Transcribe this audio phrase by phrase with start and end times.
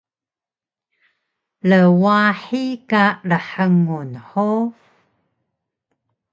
[1.73, 4.73] Rwahi ka rhngun hug?